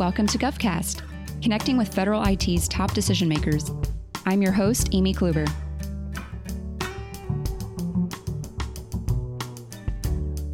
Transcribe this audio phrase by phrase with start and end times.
[0.00, 1.02] Welcome to GovCast,
[1.42, 3.70] connecting with federal IT's top decision makers.
[4.24, 5.46] I'm your host, Amy Kluber.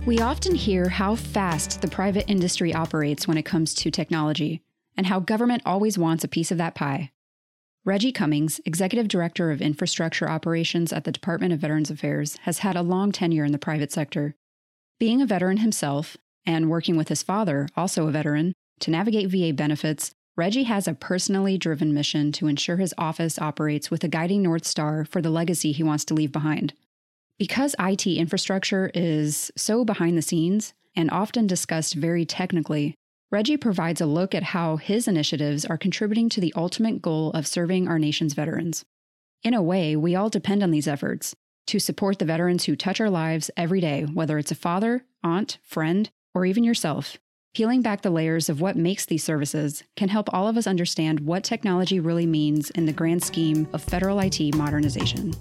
[0.04, 4.62] We often hear how fast the private industry operates when it comes to technology,
[4.96, 7.12] and how government always wants a piece of that pie.
[7.84, 12.74] Reggie Cummings, Executive Director of Infrastructure Operations at the Department of Veterans Affairs, has had
[12.74, 14.34] a long tenure in the private sector.
[14.98, 19.53] Being a veteran himself, and working with his father, also a veteran, to navigate VA
[19.53, 24.43] benefits, Reggie has a personally driven mission to ensure his office operates with a guiding
[24.43, 26.75] North Star for the legacy he wants to leave behind.
[27.39, 32.94] Because IT infrastructure is so behind the scenes and often discussed very technically,
[33.30, 37.47] Reggie provides a look at how his initiatives are contributing to the ultimate goal of
[37.47, 38.84] serving our nation's veterans.
[39.42, 41.34] In a way, we all depend on these efforts
[41.66, 45.58] to support the veterans who touch our lives every day, whether it's a father, aunt,
[45.62, 47.19] friend, or even yourself.
[47.56, 51.20] Peeling back the layers of what makes these services can help all of us understand
[51.20, 55.32] what technology really means in the grand scheme of federal IT modernization.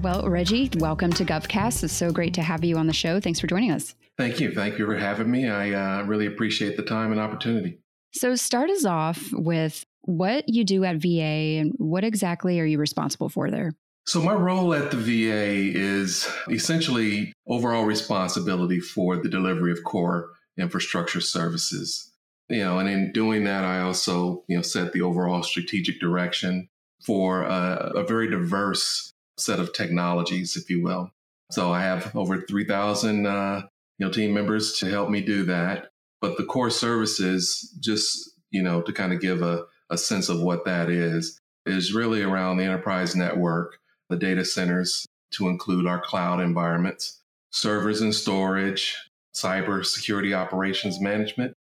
[0.00, 1.82] Well, Reggie, welcome to GovCast.
[1.82, 3.18] It's so great to have you on the show.
[3.18, 3.96] Thanks for joining us.
[4.16, 4.52] Thank you.
[4.52, 5.48] Thank you for having me.
[5.48, 7.80] I uh, really appreciate the time and opportunity.
[8.12, 12.78] So, start us off with what you do at VA and what exactly are you
[12.78, 13.72] responsible for there?
[14.04, 20.30] So, my role at the VA is essentially overall responsibility for the delivery of core
[20.58, 22.10] infrastructure services.
[22.48, 26.68] You know, and in doing that, I also, you know, set the overall strategic direction
[27.06, 31.10] for a, a very diverse set of technologies, if you will.
[31.50, 33.62] So I have over 3,000 uh,
[33.98, 35.90] you know team members to help me do that.
[36.20, 40.40] But the core services, just you know, to kind of give a, a sense of
[40.40, 46.00] what that is, is really around the enterprise network, the data centers to include our
[46.00, 48.96] cloud environments, servers and storage,
[49.34, 51.54] cyber security operations management,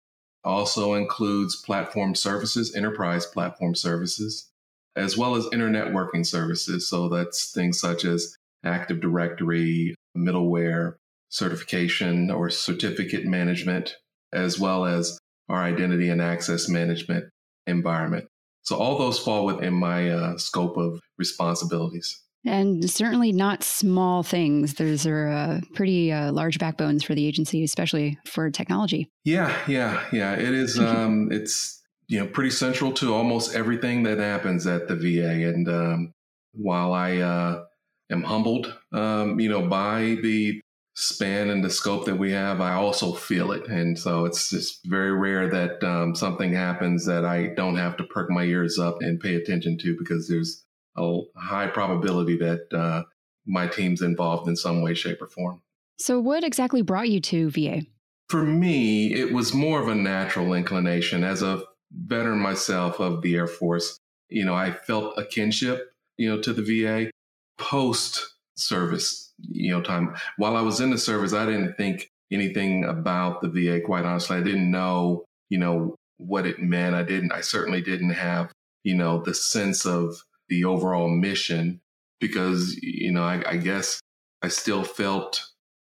[0.45, 4.49] also includes platform services, enterprise platform services,
[4.97, 6.89] as well as internetworking services.
[6.89, 10.95] So that's things such as Active Directory, middleware,
[11.29, 13.97] certification or certificate management,
[14.33, 15.19] as well as
[15.49, 17.27] our identity and access management
[17.67, 18.27] environment.
[18.63, 22.23] So all those fall within my uh, scope of responsibilities.
[22.45, 24.75] And certainly not small things.
[24.75, 29.11] Those are uh, pretty uh, large backbones for the agency, especially for technology.
[29.25, 30.35] Yeah, yeah, yeah.
[30.35, 30.79] It is.
[30.89, 31.79] Um, it's
[32.09, 35.49] you know, pretty central to almost everything that happens at the VA.
[35.49, 36.15] And um,
[36.53, 37.65] while I uh,
[38.11, 40.61] am humbled, um, you know, by the
[40.95, 43.69] span and the scope that we have, I also feel it.
[43.69, 48.05] And so it's just very rare that um, something happens that I don't have to
[48.05, 50.65] perk my ears up and pay attention to because there's
[50.99, 53.05] a high probability that uh,
[53.47, 55.63] my team's involved in some way, shape, or form.
[55.99, 57.83] So, what exactly brought you to VA?
[58.29, 61.25] For me, it was more of a natural inclination.
[61.25, 63.99] As a veteran myself of the Air Force,
[64.29, 67.11] you know, I felt a kinship, you know, to the VA
[67.57, 70.15] post service, you know, time.
[70.37, 74.37] While I was in the service, I didn't think anything about the VA, quite honestly.
[74.37, 76.95] I didn't know, you know, what it meant.
[76.95, 78.53] I didn't, I certainly didn't have,
[78.85, 81.81] you know, the sense of the overall mission
[82.21, 84.01] because, you know, I, I guess
[84.43, 85.43] I still felt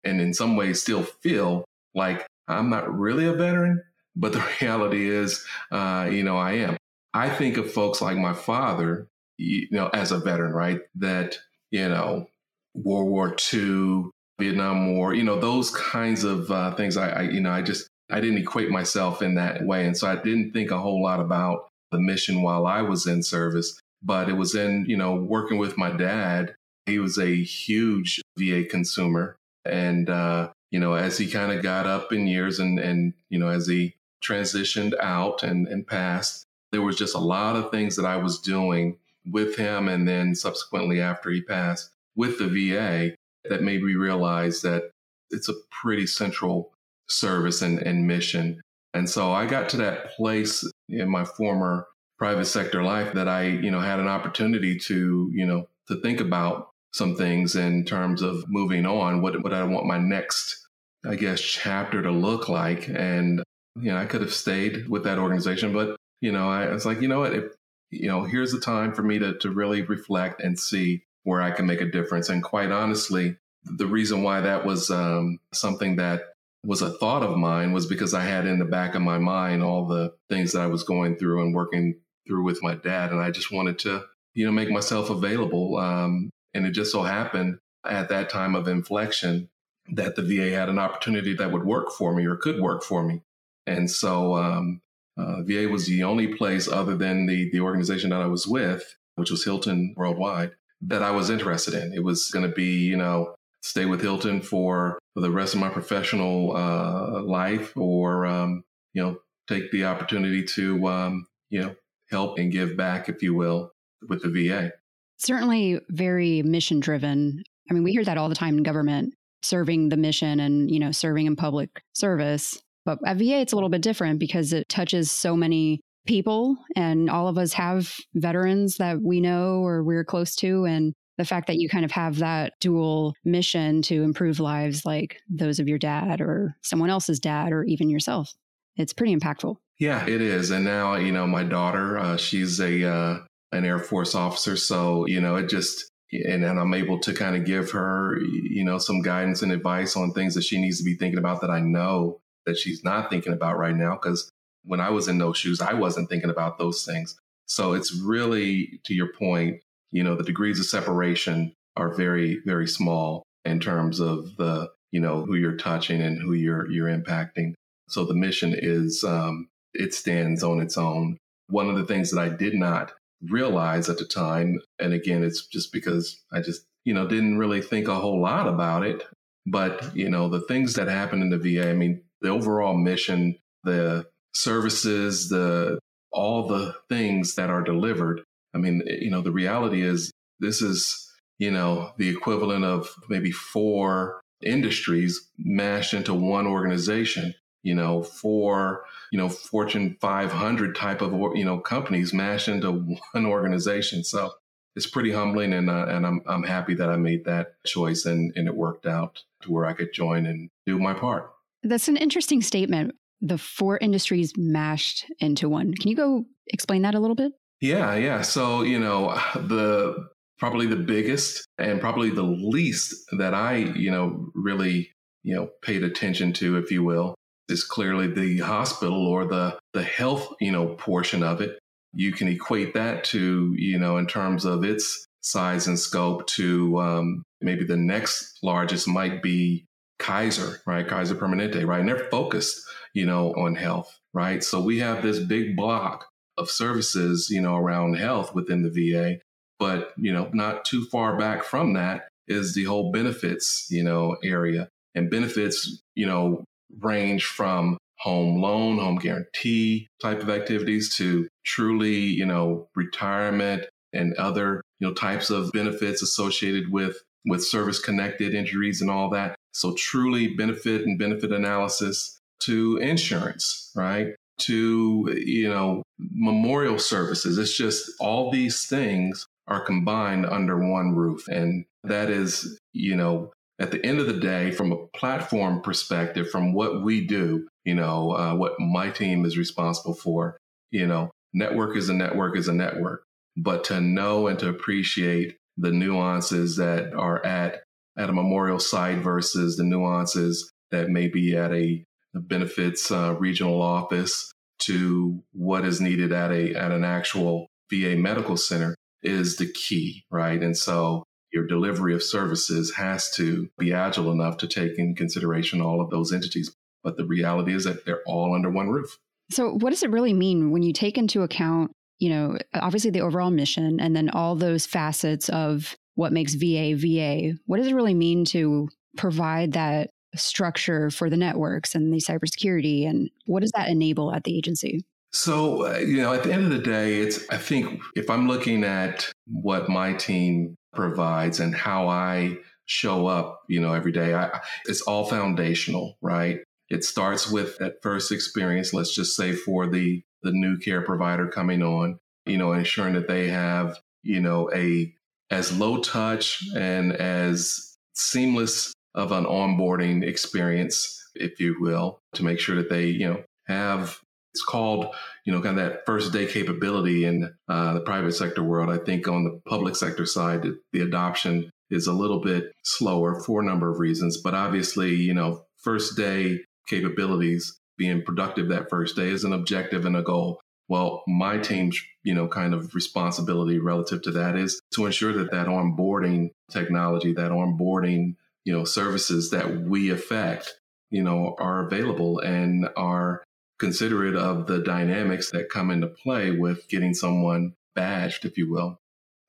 [0.04, 3.82] and in some ways still feel like I'm not really a veteran.
[4.16, 6.76] But the reality is, uh, you know, I am.
[7.12, 10.80] I think of folks like my father, you know, as a veteran, right?
[10.96, 11.38] That,
[11.70, 12.28] you know,
[12.74, 14.04] World War II,
[14.38, 16.96] Vietnam War, you know, those kinds of uh, things.
[16.96, 19.86] I, I, you know, I just, I didn't equate myself in that way.
[19.86, 23.22] And so I didn't think a whole lot about the mission while I was in
[23.22, 23.78] service.
[24.02, 26.54] But it was in, you know, working with my dad.
[26.86, 29.36] He was a huge VA consumer.
[29.64, 33.38] And, uh, you know, as he kind of got up in years and, and, you
[33.38, 33.94] know, as he
[34.24, 38.40] transitioned out and, and passed, there was just a lot of things that I was
[38.40, 43.14] doing with him and then subsequently after he passed with the VA
[43.48, 44.90] that made me realize that
[45.30, 46.72] it's a pretty central
[47.08, 48.60] service and, and mission.
[48.94, 51.86] And so I got to that place in my former
[52.20, 56.20] private sector life that I, you know, had an opportunity to, you know, to think
[56.20, 60.68] about some things in terms of moving on, what, what I want my next,
[61.04, 62.88] I guess, chapter to look like.
[62.88, 63.42] And
[63.74, 67.00] you know, I could have stayed with that organization, but you know, I was like,
[67.00, 67.44] you know what, if,
[67.90, 71.52] you know, here's the time for me to to really reflect and see where I
[71.52, 72.28] can make a difference.
[72.28, 76.20] And quite honestly, the reason why that was um, something that
[76.66, 79.62] was a thought of mine was because I had in the back of my mind
[79.62, 81.94] all the things that I was going through and working
[82.30, 84.04] through with my dad, and I just wanted to,
[84.34, 85.76] you know, make myself available.
[85.76, 89.48] Um, and it just so happened at that time of inflection
[89.92, 93.02] that the VA had an opportunity that would work for me or could work for
[93.02, 93.22] me.
[93.66, 94.80] And so um,
[95.18, 98.96] uh, VA was the only place other than the, the organization that I was with,
[99.16, 100.52] which was Hilton Worldwide,
[100.82, 101.92] that I was interested in.
[101.92, 105.60] It was going to be, you know, stay with Hilton for, for the rest of
[105.60, 108.62] my professional uh, life or, um,
[108.92, 109.18] you know,
[109.48, 111.74] take the opportunity to, um, you know,
[112.10, 113.72] help and give back, if you will,
[114.08, 114.72] with the VA.
[115.18, 117.42] Certainly very mission driven.
[117.70, 120.78] I mean, we hear that all the time in government, serving the mission and, you
[120.80, 122.60] know, serving in public service.
[122.84, 127.10] But at VA, it's a little bit different because it touches so many people, and
[127.10, 130.64] all of us have veterans that we know or we're close to.
[130.64, 135.18] And the fact that you kind of have that dual mission to improve lives like
[135.28, 138.32] those of your dad or someone else's dad or even yourself,
[138.76, 139.56] it's pretty impactful.
[139.78, 140.50] Yeah, it is.
[140.50, 143.18] And now, you know, my daughter, uh, she's a uh,
[143.52, 147.36] an Air Force officer, so you know, it just and, and I'm able to kind
[147.36, 150.84] of give her, you know, some guidance and advice on things that she needs to
[150.84, 153.92] be thinking about that I know that she's not thinking about right now.
[153.92, 154.30] Because
[154.64, 157.16] when I was in those shoes, I wasn't thinking about those things.
[157.46, 159.60] So it's really, to your point,
[159.92, 165.00] you know, the degrees of separation are very, very small in terms of the, you
[165.00, 167.54] know, who you're touching and who you're you're impacting.
[167.90, 171.18] So the mission is um, it stands on its own.
[171.48, 172.92] One of the things that I did not
[173.28, 177.60] realize at the time, and again, it's just because I just, you know, didn't really
[177.60, 179.02] think a whole lot about it.
[179.46, 183.36] But, you know, the things that happen in the VA, I mean, the overall mission,
[183.64, 185.78] the services, the
[186.12, 188.22] all the things that are delivered.
[188.54, 193.30] I mean, you know, the reality is this is, you know, the equivalent of maybe
[193.30, 201.12] four industries mashed into one organization you know, four, you know, Fortune 500 type of,
[201.34, 202.72] you know, companies mashed into
[203.12, 204.04] one organization.
[204.04, 204.32] So
[204.76, 205.52] it's pretty humbling.
[205.52, 208.86] And, uh, and I'm, I'm happy that I made that choice and, and it worked
[208.86, 211.30] out to where I could join and do my part.
[211.62, 212.94] That's an interesting statement.
[213.20, 215.74] The four industries mashed into one.
[215.74, 217.32] Can you go explain that a little bit?
[217.60, 218.22] Yeah, yeah.
[218.22, 220.08] So, you know, the
[220.38, 224.90] probably the biggest and probably the least that I, you know, really,
[225.22, 227.14] you know, paid attention to, if you will,
[227.50, 231.58] is clearly the hospital or the the health you know portion of it.
[231.92, 236.78] You can equate that to you know in terms of its size and scope to
[236.80, 239.66] um, maybe the next largest might be
[239.98, 240.86] kaiser right?
[240.86, 241.80] Kaiser permanente right?
[241.80, 242.60] And they're focused
[242.94, 244.42] you know on health right?
[244.42, 246.06] So we have this big block
[246.38, 249.18] of services you know around health within the va
[249.60, 254.16] but you know not too far back from that is the whole benefits you know
[254.24, 254.68] area.
[254.94, 256.44] And benefits you know
[256.78, 264.14] range from home loan, home guarantee type of activities to truly, you know, retirement and
[264.14, 269.34] other, you know, types of benefits associated with with service connected injuries and all that.
[269.52, 274.14] So truly benefit and benefit analysis to insurance, right?
[274.38, 277.36] To, you know, memorial services.
[277.36, 281.28] It's just all these things are combined under one roof.
[281.28, 286.30] And that is, you know, at the end of the day, from a platform perspective,
[286.30, 290.38] from what we do, you know, uh, what my team is responsible for,
[290.70, 293.04] you know, network is a network is a network.
[293.36, 297.62] But to know and to appreciate the nuances that are at
[297.98, 303.14] at a memorial site versus the nuances that may be at a, a benefits uh,
[303.18, 309.36] regional office to what is needed at a at an actual VA medical center is
[309.36, 310.42] the key, right?
[310.42, 315.60] And so your delivery of services has to be agile enough to take in consideration
[315.60, 316.54] all of those entities.
[316.82, 318.98] But the reality is that they're all under one roof.
[319.30, 323.02] So, what does it really mean when you take into account, you know, obviously the
[323.02, 327.38] overall mission and then all those facets of what makes VA VA?
[327.46, 332.88] What does it really mean to provide that structure for the networks and the cybersecurity?
[332.88, 334.84] And what does that enable at the agency?
[335.12, 338.28] So, uh, you know, at the end of the day, it's, I think if I'm
[338.28, 342.36] looking at what my team provides and how I
[342.66, 344.14] show up, you know, every day.
[344.14, 346.40] I, it's all foundational, right?
[346.68, 348.72] It starts with that first experience.
[348.72, 353.08] Let's just say for the the new care provider coming on, you know, ensuring that
[353.08, 354.92] they have, you know, a
[355.30, 362.40] as low touch and as seamless of an onboarding experience, if you will, to make
[362.40, 364.00] sure that they, you know, have
[364.34, 364.94] it's called,
[365.24, 368.70] you know, kind of that first day capability in uh, the private sector world.
[368.70, 373.40] I think on the public sector side, the adoption is a little bit slower for
[373.40, 374.20] a number of reasons.
[374.22, 379.86] But obviously, you know, first day capabilities, being productive that first day is an objective
[379.86, 380.40] and a goal.
[380.68, 385.32] Well, my team's, you know, kind of responsibility relative to that is to ensure that
[385.32, 390.60] that onboarding technology, that onboarding, you know, services that we affect,
[390.90, 393.24] you know, are available and are
[393.60, 398.80] considerate of the dynamics that come into play with getting someone badged, if you will.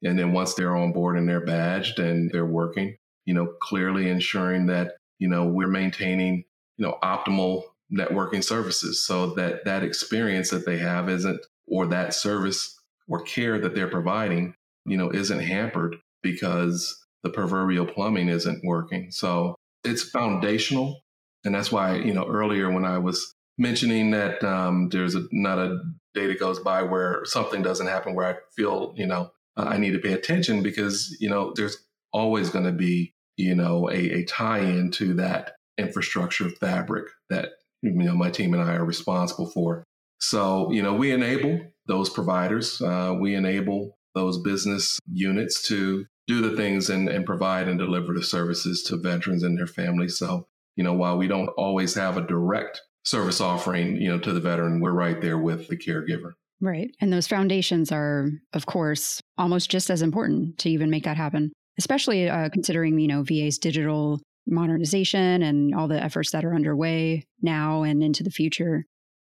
[0.03, 4.09] And then once they're on board and they're badged and they're working, you know, clearly
[4.09, 6.45] ensuring that, you know, we're maintaining,
[6.77, 12.13] you know, optimal networking services so that that experience that they have isn't or that
[12.13, 14.53] service or care that they're providing
[14.85, 21.01] you know isn't hampered because the proverbial plumbing isn't working so it's foundational
[21.43, 25.57] and that's why you know earlier when i was mentioning that um, there's a, not
[25.57, 25.81] a
[26.13, 29.91] day that goes by where something doesn't happen where i feel you know i need
[29.93, 31.77] to pay attention because you know there's
[32.11, 37.49] always going to be you know a, a tie-in to that infrastructure fabric that
[37.81, 39.83] you know my team and I are responsible for.
[40.19, 46.41] So you know we enable those providers, uh, we enable those business units to do
[46.41, 50.17] the things and, and provide and deliver the services to veterans and their families.
[50.17, 54.34] So you know while we don't always have a direct service offering, you know to
[54.34, 56.34] the veteran, we're right there with the caregiver.
[56.62, 56.96] Right.
[57.01, 61.51] And those foundations are, of course, almost just as important to even make that happen,
[61.79, 67.25] especially uh, considering, you know, VA's digital modernization and all the efforts that are underway
[67.41, 68.86] now and into the future.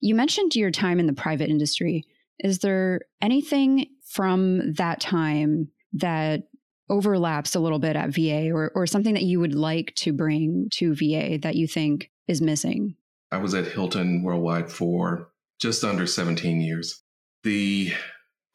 [0.01, 2.03] You mentioned your time in the private industry.
[2.39, 6.43] Is there anything from that time that
[6.89, 10.67] overlaps a little bit at VA or, or something that you would like to bring
[10.73, 12.95] to VA that you think is missing?
[13.31, 15.29] I was at Hilton Worldwide for
[15.59, 17.01] just under 17 years.
[17.43, 17.93] The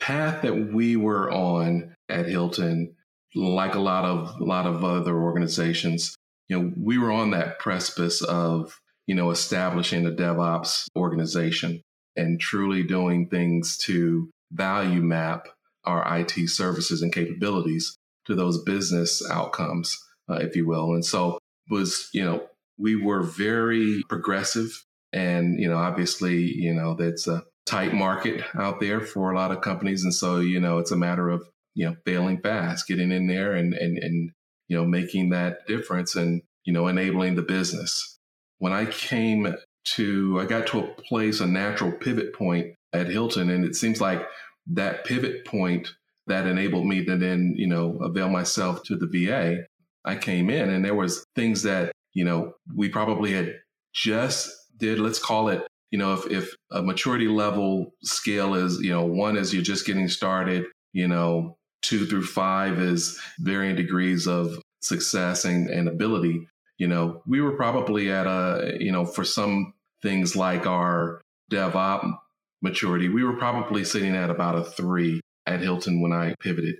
[0.00, 2.94] path that we were on at Hilton,
[3.34, 6.16] like a lot of a lot of other organizations,
[6.48, 11.82] you know, we were on that precipice of, you know, establishing a DevOps organization
[12.16, 15.46] and truly doing things to value map
[15.84, 17.96] our IT services and capabilities
[18.26, 19.98] to those business outcomes,
[20.28, 20.94] uh, if you will.
[20.94, 21.38] And so
[21.70, 22.46] was, you know,
[22.80, 28.80] we were very progressive and, you know, obviously, you know, that's a tight market out
[28.80, 30.04] there for a lot of companies.
[30.04, 31.42] And so, you know, it's a matter of,
[31.74, 34.30] you know, failing fast, getting in there and, and, and
[34.68, 38.18] you know, making that difference and, you know, enabling the business.
[38.58, 39.54] When I came
[39.96, 44.00] to, I got to a place, a natural pivot point at Hilton, and it seems
[44.00, 44.26] like
[44.68, 45.88] that pivot point
[46.26, 49.64] that enabled me to then, you know, avail myself to the VA.
[50.04, 53.54] I came in and there was things that, you know, we probably had
[53.92, 58.90] just did, let's call it, you know, if, if a maturity level scale is, you
[58.90, 64.26] know, one is you're just getting started, you know, two through five is varying degrees
[64.26, 66.46] of success and, and ability,
[66.78, 72.14] you know, we were probably at a, you know, for some things like our DevOps
[72.62, 76.76] maturity, we were probably sitting at about a three at Hilton when I pivoted.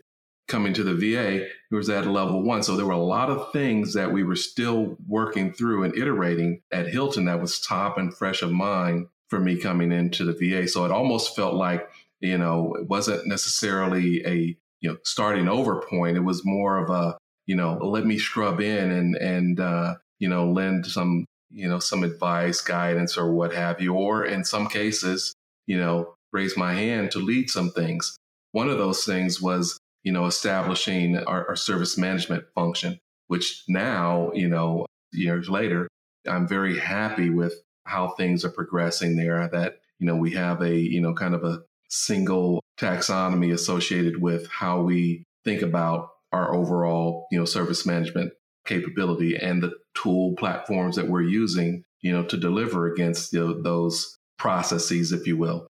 [0.51, 2.65] Coming to the VA, it was at level one.
[2.65, 6.61] So there were a lot of things that we were still working through and iterating
[6.73, 10.67] at Hilton that was top and fresh of mind for me coming into the VA.
[10.67, 11.89] So it almost felt like,
[12.19, 16.17] you know, it wasn't necessarily a, you know, starting over point.
[16.17, 17.17] It was more of a,
[17.47, 21.79] you know, let me scrub in and, and, uh, you know, lend some, you know,
[21.79, 23.95] some advice, guidance, or what have you.
[23.95, 25.33] Or in some cases,
[25.69, 28.17] you know, raise my hand to lead some things.
[28.51, 34.31] One of those things was, you know, establishing our, our service management function, which now,
[34.35, 35.89] you know, years later,
[36.29, 37.55] I'm very happy with
[37.85, 39.49] how things are progressing there.
[39.49, 44.49] That, you know, we have a, you know, kind of a single taxonomy associated with
[44.49, 48.33] how we think about our overall, you know, service management
[48.67, 53.63] capability and the tool platforms that we're using, you know, to deliver against you know,
[53.63, 55.67] those processes, if you will.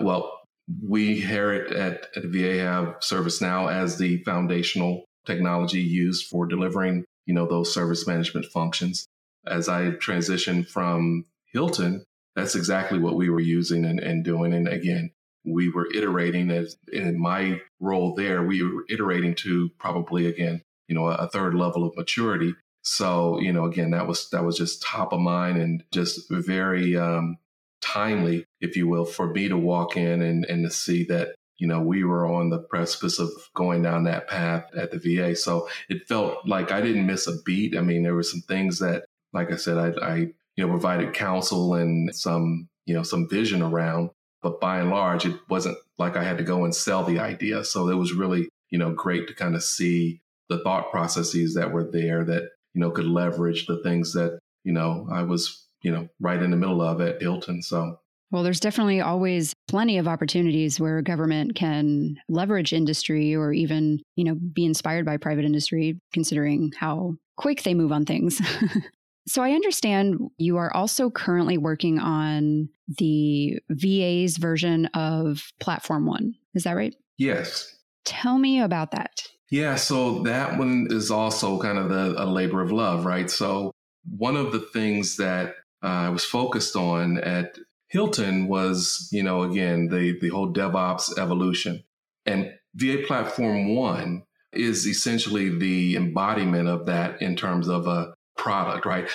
[0.00, 0.38] Well,
[0.82, 7.04] we here at, at, at VA have ServiceNow as the foundational technology used for delivering,
[7.26, 9.06] you know, those service management functions.
[9.46, 12.04] As I transitioned from Hilton,
[12.34, 14.52] that's exactly what we were using and, and doing.
[14.52, 15.10] And again,
[15.44, 20.94] we were iterating as in my role there, we were iterating to probably again, you
[20.94, 22.54] know, a third level of maturity.
[22.82, 26.96] So, you know, again, that was that was just top of mind and just very
[26.96, 27.38] um,
[27.80, 31.66] timely, if you will, for me to walk in and, and to see that, you
[31.66, 35.36] know, we were on the precipice of going down that path at the VA.
[35.36, 37.76] So it felt like I didn't miss a beat.
[37.76, 40.14] I mean, there were some things that, like I said, I, I
[40.56, 44.10] you know, provided counsel and some, you know, some vision around
[44.42, 47.64] but by and large, it wasn't like I had to go and sell the idea.
[47.64, 51.72] So it was really, you know, great to kind of see the thought processes that
[51.72, 55.92] were there that, you know, could leverage the things that, you know, I was, you
[55.92, 57.62] know, right in the middle of at Hilton.
[57.62, 58.00] So
[58.32, 64.24] Well, there's definitely always plenty of opportunities where government can leverage industry or even, you
[64.24, 68.40] know, be inspired by private industry, considering how quick they move on things.
[69.28, 76.34] so I understand you are also currently working on the VA's version of Platform One.
[76.54, 76.94] Is that right?
[77.18, 77.76] Yes.
[78.06, 79.28] Tell me about that.
[79.50, 83.30] Yeah, so that one is also kind of the, a labor of love, right?
[83.30, 83.72] So
[84.16, 87.58] one of the things that uh, I was focused on at
[87.92, 91.84] Hilton was, you know, again, the, the whole DevOps evolution.
[92.24, 98.86] And VA Platform One is essentially the embodiment of that in terms of a product,
[98.86, 99.08] right?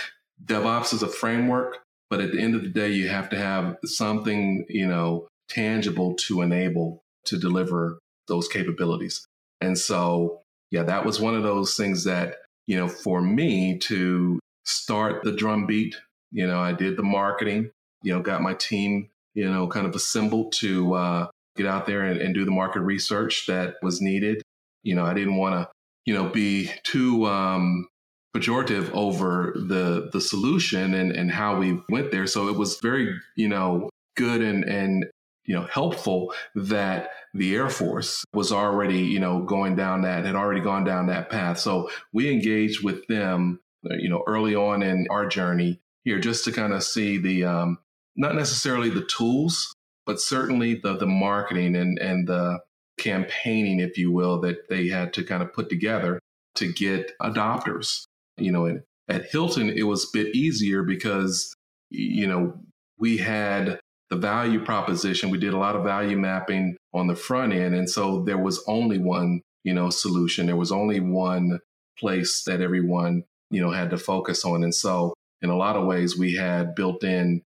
[0.45, 1.79] DevOps is a framework,
[2.11, 6.13] but at the end of the day, you have to have something, you know, tangible
[6.13, 9.25] to enable to deliver those capabilities.
[9.59, 12.35] And so, yeah, that was one of those things that,
[12.67, 15.95] you know, for me to start the drumbeat,
[16.31, 19.95] you know, I did the marketing, you know, got my team, you know, kind of
[19.95, 24.41] assembled to uh, get out there and, and do the market research that was needed.
[24.83, 25.69] You know, I didn't want to,
[26.05, 27.87] you know, be too um,
[28.35, 32.27] pejorative over the the solution and and how we went there.
[32.27, 35.05] So it was very, you know, good and and
[35.45, 40.35] you know helpful that the Air Force was already, you know, going down that had
[40.35, 41.59] already gone down that path.
[41.59, 46.51] So we engaged with them, you know, early on in our journey here, just to
[46.51, 47.77] kind of see the um,
[48.17, 49.73] not necessarily the tools,
[50.05, 52.59] but certainly the the marketing and and the
[52.97, 56.19] campaigning, if you will, that they had to kind of put together
[56.55, 58.03] to get adopters.
[58.37, 61.53] You know, and at Hilton, it was a bit easier because
[61.89, 62.59] you know
[62.97, 65.29] we had the value proposition.
[65.29, 68.63] We did a lot of value mapping on the front end, and so there was
[68.67, 70.47] only one you know solution.
[70.47, 71.59] There was only one
[71.99, 75.85] place that everyone you know had to focus on, and so in a lot of
[75.85, 77.43] ways we had built in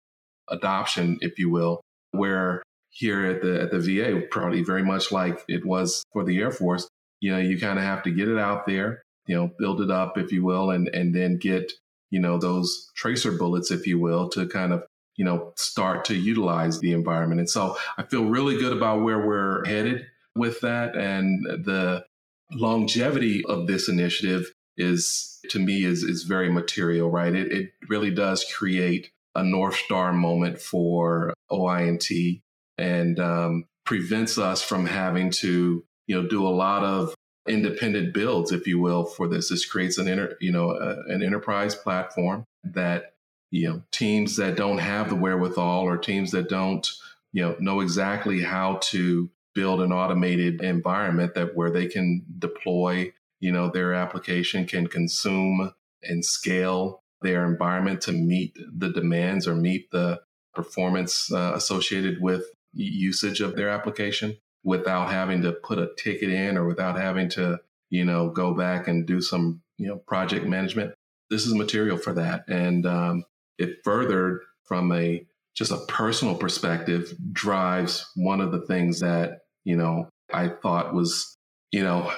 [0.48, 1.80] adoption, if you will,
[2.12, 6.38] where here at the at the VA, probably very much like it was for the
[6.38, 6.88] Air Force,
[7.20, 9.90] you know, you kind of have to get it out there, you know, build it
[9.90, 11.72] up, if you will, and and then get,
[12.10, 14.84] you know, those tracer bullets, if you will, to kind of,
[15.16, 17.40] you know, start to utilize the environment.
[17.40, 20.94] And so I feel really good about where we're headed with that.
[20.94, 22.04] And the
[22.50, 27.34] longevity of this initiative is to me is is very material, right?
[27.34, 32.42] It it really does create a North Star moment for OI&T
[32.78, 37.14] and um, prevents us from having to, you know, do a lot of
[37.48, 39.48] independent builds, if you will, for this.
[39.48, 43.14] This creates an inter, you know, uh, an enterprise platform that,
[43.50, 46.88] you know, teams that don't have the wherewithal or teams that don't,
[47.32, 53.12] you know, know exactly how to build an automated environment that where they can deploy,
[53.40, 59.54] you know, their application can consume and scale their environment to meet the demands or
[59.54, 60.20] meet the
[60.54, 66.56] performance uh, associated with usage of their application without having to put a ticket in
[66.56, 67.58] or without having to,
[67.90, 70.94] you know, go back and do some, you know, project management.
[71.30, 72.44] This is material for that.
[72.48, 73.24] And um,
[73.58, 79.76] it furthered from a just a personal perspective drives one of the things that, you
[79.76, 81.36] know, I thought was
[81.72, 82.12] you know,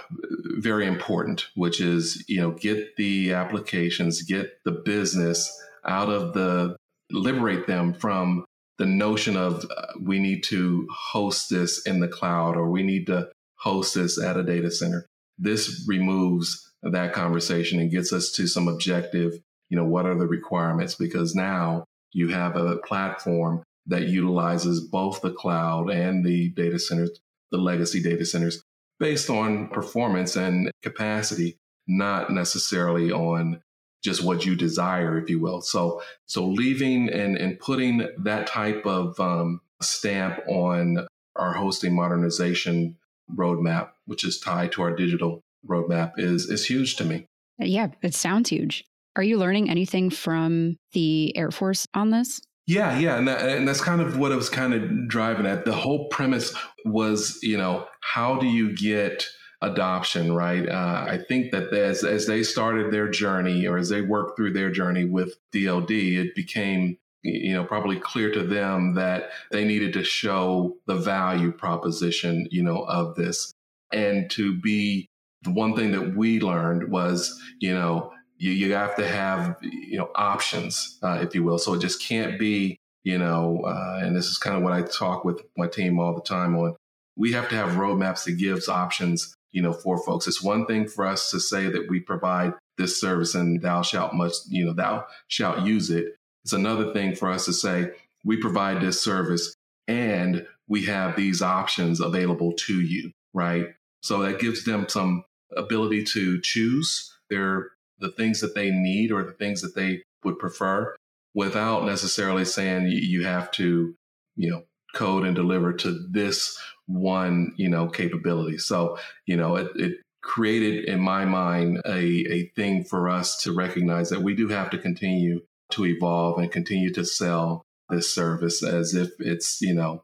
[0.59, 6.77] very important, which is, you know, get the applications, get the business out of the,
[7.11, 8.45] liberate them from
[8.79, 13.07] the notion of uh, we need to host this in the cloud or we need
[13.07, 13.29] to
[13.61, 15.07] host this at a data center.
[15.39, 19.35] This removes that conversation and gets us to some objective,
[19.69, 20.97] you know, what are the requirements?
[20.97, 27.11] Because now you have a platform that utilizes both the cloud and the data centers,
[27.53, 28.65] the legacy data centers
[29.05, 33.61] based on performance and capacity, not necessarily on
[34.03, 35.61] just what you desire, if you will.
[35.61, 42.97] So, so leaving and, and putting that type of um, stamp on our hosting modernization
[43.31, 47.27] roadmap, which is tied to our digital roadmap, is is huge to me.
[47.59, 48.85] Yeah, it sounds huge.
[49.17, 52.41] Are you learning anything from the Air Force on this?
[52.67, 55.67] Yeah, yeah, and, that, and that's kind of what I was kind of driving at.
[55.67, 56.55] The whole premise
[56.87, 59.27] was, you know, how do you get
[59.63, 60.69] adoption, right?
[60.69, 64.53] Uh, I think that as as they started their journey, or as they worked through
[64.53, 69.95] their journey with DoD, it became, you know, probably clear to them that they needed
[69.95, 73.53] to show the value proposition, you know, of this,
[73.91, 75.09] and to be
[75.43, 79.97] the one thing that we learned was, you know, you, you have to have you
[79.97, 81.59] know options, uh, if you will.
[81.59, 84.83] So it just can't be you know, uh, and this is kind of what I
[84.83, 86.75] talk with my team all the time on.
[87.17, 90.27] We have to have roadmaps that gives options, you know, for folks.
[90.27, 94.15] It's one thing for us to say that we provide this service and thou shalt
[94.15, 96.17] must, you know, thou shalt use it.
[96.45, 97.91] It's another thing for us to say
[98.25, 99.55] we provide this service
[99.87, 103.69] and we have these options available to you, right?
[104.03, 105.25] So that gives them some
[105.57, 110.39] ability to choose their the things that they need or the things that they would
[110.39, 110.95] prefer
[111.33, 113.95] without necessarily saying you have to,
[114.37, 118.59] you know, code and deliver to this one, you know, capability.
[118.59, 123.53] So, you know, it, it created in my mind a, a thing for us to
[123.53, 128.63] recognize that we do have to continue to evolve and continue to sell this service
[128.63, 130.03] as if it's, you know,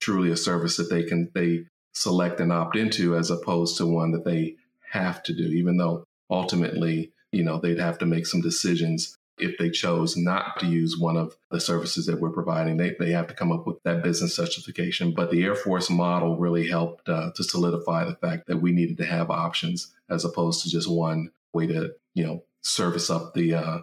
[0.00, 1.64] truly a service that they can they
[1.94, 4.56] select and opt into as opposed to one that they
[4.90, 9.58] have to do, even though ultimately, you know, they'd have to make some decisions if
[9.58, 12.76] they chose not to use one of the services that we're providing.
[12.76, 15.12] They, they have to come up with that business justification.
[15.14, 18.96] But the Air Force model really helped uh, to solidify the fact that we needed
[18.98, 23.54] to have options as opposed to just one way to, you know, service up the
[23.54, 23.78] uh,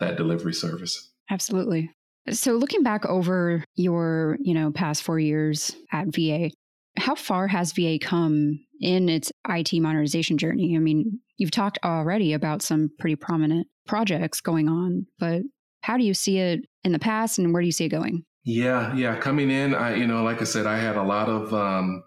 [0.00, 1.10] that delivery service.
[1.30, 1.90] Absolutely.
[2.30, 6.50] So looking back over your, you know, past 4 years at VA,
[6.98, 10.76] how far has VA come in its IT modernization journey?
[10.76, 15.42] I mean, you've talked already about some pretty prominent projects going on, but
[15.82, 18.24] how do you see it in the past and where do you see it going?
[18.44, 19.16] Yeah, yeah.
[19.16, 22.02] Coming in, I, you know, like I said, I had a lot of um,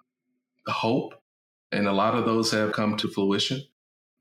[0.68, 1.14] hope
[1.72, 3.62] and a lot of those have come to fruition.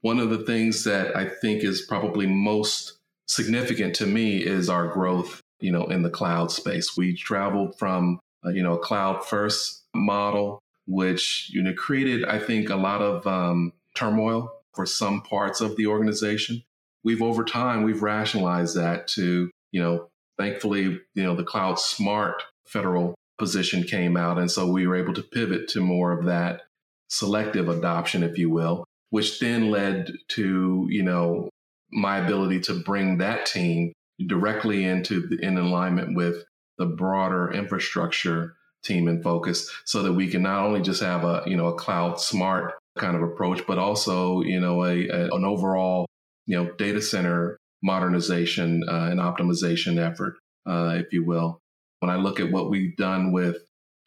[0.03, 4.89] One of the things that I think is probably most significant to me is our
[4.89, 6.97] growth, you know, in the cloud space.
[6.97, 10.61] We traveled from, uh, you know, a cloud first model,
[10.91, 15.77] which, you know, created, I think, a lot of um, turmoil for some parts of
[15.77, 16.63] the organization.
[17.05, 20.83] We've over time we've rationalized that to you know thankfully
[21.15, 25.23] you know the cloud smart federal position came out and so we were able to
[25.23, 26.63] pivot to more of that
[27.09, 31.49] selective adoption if you will which then led to you know
[31.91, 33.93] my ability to bring that team
[34.27, 36.45] directly into in alignment with
[36.79, 41.43] the broader infrastructure team and focus so that we can not only just have a
[41.47, 45.45] you know a cloud smart kind of approach but also you know a, a an
[45.45, 46.07] overall
[46.51, 50.35] you know, data center modernization uh, and optimization effort,
[50.67, 51.61] uh, if you will.
[52.01, 53.59] When I look at what we've done with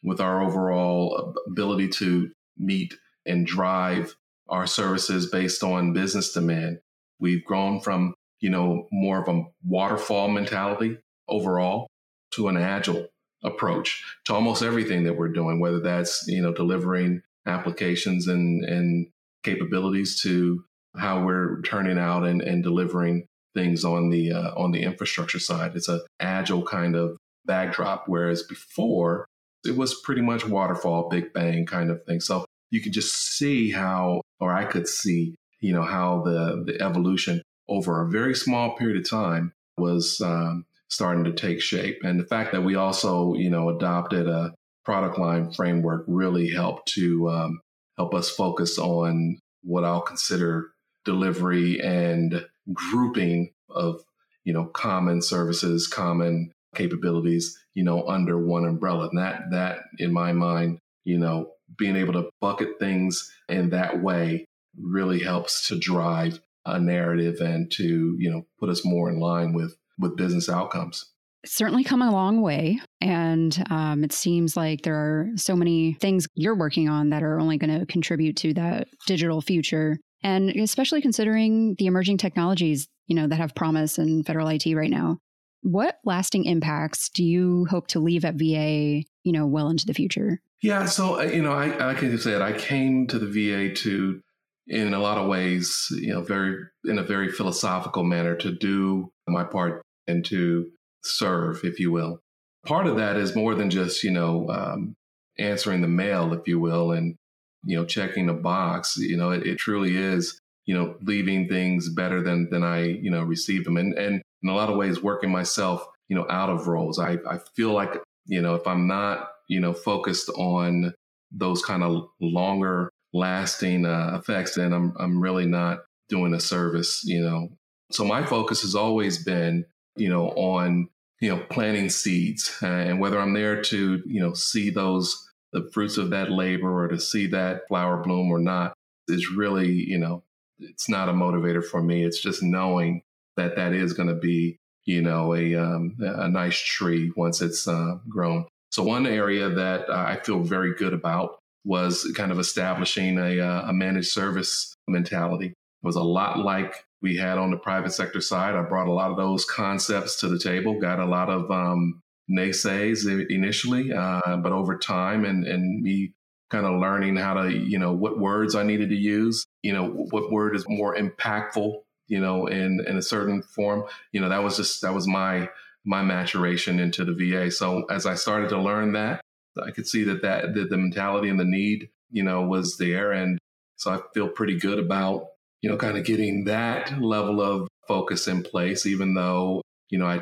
[0.02, 2.92] with our overall ability to meet
[3.24, 4.14] and drive
[4.50, 6.80] our services based on business demand,
[7.18, 11.86] we've grown from you know more of a waterfall mentality overall
[12.32, 13.06] to an agile
[13.44, 19.08] approach to almost everything that we're doing, whether that's you know delivering applications and and
[19.42, 20.64] capabilities to
[20.96, 25.72] how we're turning out and, and delivering things on the uh, on the infrastructure side.
[25.74, 29.26] It's a agile kind of backdrop, whereas before
[29.64, 32.20] it was pretty much waterfall, big bang kind of thing.
[32.20, 36.82] So you could just see how, or I could see, you know, how the the
[36.82, 42.18] evolution over a very small period of time was um, starting to take shape, and
[42.18, 44.54] the fact that we also, you know, adopted a
[44.84, 47.60] product line framework really helped to um,
[47.96, 50.70] help us focus on what I'll consider
[51.04, 54.00] delivery and grouping of
[54.44, 59.08] you know common services common capabilities you know under one umbrella.
[59.08, 64.02] And that that in my mind you know being able to bucket things in that
[64.02, 64.44] way
[64.78, 69.52] really helps to drive a narrative and to you know put us more in line
[69.52, 71.10] with with business outcomes
[71.46, 72.80] certainly come a long way.
[73.00, 77.38] And um, it seems like there are so many things you're working on that are
[77.38, 83.14] only going to contribute to that digital future and especially considering the emerging technologies, you
[83.14, 85.18] know, that have promise in federal IT right now.
[85.60, 89.94] What lasting impacts do you hope to leave at VA, you know, well into the
[89.94, 90.40] future?
[90.62, 94.20] Yeah, so uh, you know, I can say said, I came to the VA to,
[94.66, 99.12] in a lot of ways, you know, very in a very philosophical manner to do
[99.32, 100.70] my part and to
[101.02, 102.20] serve, if you will.
[102.66, 104.94] Part of that is more than just you know um,
[105.38, 107.16] answering the mail, if you will, and
[107.64, 108.96] you know, checking a box.
[108.96, 113.10] You know, it, it truly is, you know, leaving things better than than I, you
[113.10, 113.76] know, received them.
[113.76, 116.98] And and in a lot of ways, working myself, you know, out of roles.
[116.98, 120.94] I I feel like, you know, if I'm not, you know, focused on
[121.32, 127.02] those kind of longer lasting uh, effects, then I'm I'm really not doing a service.
[127.04, 127.48] You know,
[127.94, 129.64] so my focus has always been,
[129.96, 130.88] you know, on
[131.20, 135.96] you know planting seeds and whether i'm there to you know see those the fruits
[135.96, 138.74] of that labor or to see that flower bloom or not
[139.08, 140.24] is really, you know,
[140.58, 142.04] it's not a motivator for me.
[142.04, 143.02] It's just knowing
[143.36, 147.68] that that is going to be, you know, a, um, a nice tree once it's
[147.68, 148.46] uh, grown.
[148.70, 153.68] So one area that I feel very good about was kind of establishing a, uh,
[153.68, 155.46] a managed service mentality.
[155.46, 158.54] It was a lot like we had on the private sector side.
[158.54, 162.00] I brought a lot of those concepts to the table, got a lot of um,
[162.30, 166.14] naysays initially, uh, but over time and, and me
[166.50, 169.86] kind of learning how to, you know, what words I needed to use, you know,
[169.86, 171.74] what word is more impactful,
[172.06, 175.50] you know, in, in a certain form, you know, that was just, that was my,
[175.84, 177.50] my maturation into the VA.
[177.50, 179.20] So as I started to learn that,
[179.62, 183.12] I could see that that, that the mentality and the need, you know, was there.
[183.12, 183.38] And
[183.76, 185.26] so I feel pretty good about,
[185.64, 190.04] you know, kind of getting that level of focus in place, even though, you know,
[190.04, 190.20] I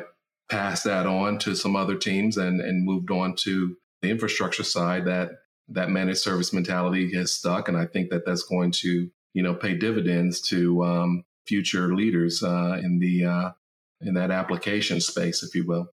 [0.49, 5.03] passed that on to some other teams and, and moved on to the infrastructure side
[5.03, 5.31] that
[5.67, 7.67] that managed service mentality has stuck.
[7.67, 12.41] And I think that that's going to, you know, pay dividends to um, future leaders
[12.41, 13.51] uh, in the, uh,
[13.99, 15.87] in that application space, if you will.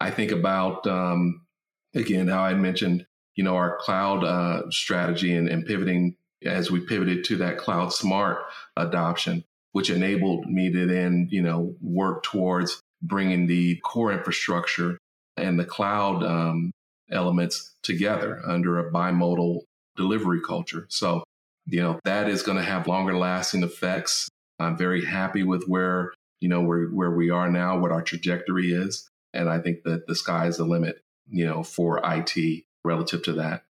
[0.00, 1.44] I think about, um,
[1.94, 6.80] again, how I mentioned, you know, our cloud uh, strategy and, and pivoting as we
[6.80, 8.38] pivoted to that cloud smart
[8.76, 14.98] adoption, which enabled me to then, you know, work towards bringing the core infrastructure
[15.36, 16.70] and the cloud um,
[17.10, 19.62] elements together under a bimodal
[19.96, 20.86] delivery culture.
[20.88, 21.22] So,
[21.66, 24.28] you know, that is going to have longer lasting effects.
[24.58, 28.72] I'm very happy with where, you know, where, where we are now, what our trajectory
[28.72, 29.08] is.
[29.32, 33.32] And I think that the sky is the limit, you know, for IT relative to
[33.34, 33.64] that.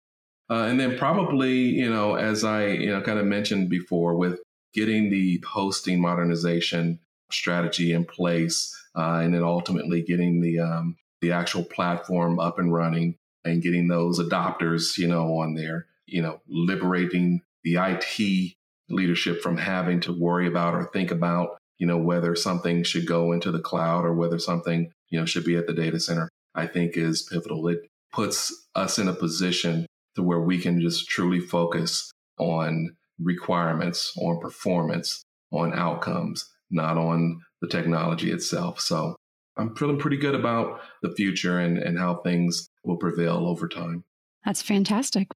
[0.50, 4.42] Uh, and then probably, you know, as I, you know, kind of mentioned before with
[4.74, 7.00] getting the hosting modernization
[7.32, 12.74] strategy in place, uh, and then ultimately getting the um, the actual platform up and
[12.74, 18.54] running and getting those adopters, you know, on there, you know, liberating the IT
[18.90, 23.32] leadership from having to worry about or think about, you know, whether something should go
[23.32, 26.68] into the cloud or whether something, you know, should be at the data center, I
[26.68, 27.68] think is pivotal.
[27.68, 34.14] It puts us in a position to where we can just truly focus on requirements,
[34.18, 38.80] on performance, on outcomes, not on the technology itself.
[38.80, 39.16] So
[39.58, 44.04] I'm feeling pretty good about the future and, and how things will prevail over time.
[44.46, 45.28] That's fantastic.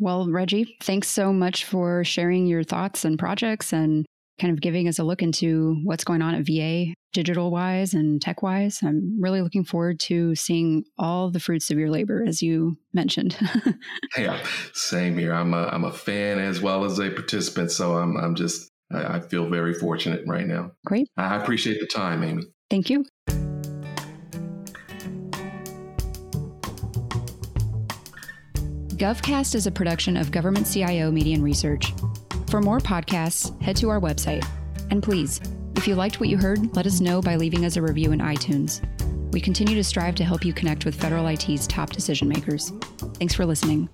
[0.00, 4.06] Well, Reggie, thanks so much for sharing your thoughts and projects and
[4.40, 8.20] kind of giving us a look into what's going on at VA digital wise and
[8.20, 8.80] tech wise.
[8.82, 13.36] I'm really looking forward to seeing all the fruits of your labor, as you mentioned.
[14.18, 15.32] yeah, same here.
[15.32, 17.70] I'm a, I'm a fan as well as a participant.
[17.70, 20.72] So I'm, I'm just, I, I feel very fortunate right now.
[20.84, 21.08] Great.
[21.16, 22.42] I appreciate the time, Amy.
[22.68, 23.04] Thank you.
[28.96, 31.92] GovCast is a production of Government CIO Media and Research.
[32.54, 34.46] For more podcasts, head to our website.
[34.92, 35.40] And please,
[35.74, 38.20] if you liked what you heard, let us know by leaving us a review in
[38.20, 38.80] iTunes.
[39.32, 42.72] We continue to strive to help you connect with federal IT's top decision makers.
[43.18, 43.88] Thanks for listening.